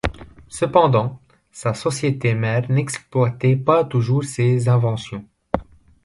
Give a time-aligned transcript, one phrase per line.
[0.47, 1.19] Cependant,
[1.51, 5.27] sa société mère n'exploitait pas toujours ses inventions.